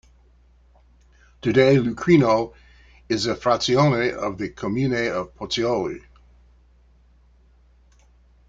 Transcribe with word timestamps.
Today 1.43 1.77
Lucrino 1.77 2.55
is 3.07 3.27
a 3.27 3.35
"frazione" 3.35 4.11
of 4.11 4.39
the 4.39 4.49
"comune" 4.49 5.09
of 5.15 5.35
Pozzuoli. 5.35 6.01